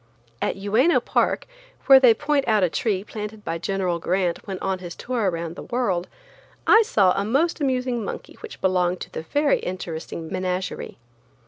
At 0.41 0.55
Uyeno 0.55 0.99
park, 0.99 1.45
where 1.85 1.99
they 1.99 2.15
point 2.15 2.47
out 2.47 2.63
a 2.63 2.71
tree 2.71 3.03
planted 3.03 3.45
by 3.45 3.59
General 3.59 3.99
Grant 3.99 4.47
when 4.47 4.57
on 4.57 4.79
his 4.79 4.95
tour 4.95 5.29
around 5.29 5.55
the 5.55 5.61
world, 5.61 6.07
I 6.65 6.81
saw 6.81 7.11
a 7.11 7.23
most 7.23 7.61
amusing 7.61 8.03
monkey 8.03 8.33
which 8.41 8.61
belonged 8.61 8.99
to 9.01 9.11
the 9.11 9.21
very 9.21 9.59
interesting 9.59 10.27
menagerie. 10.31 10.97